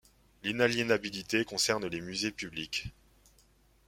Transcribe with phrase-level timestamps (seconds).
[0.41, 2.87] L'inaliénabilité concerne les musées publics.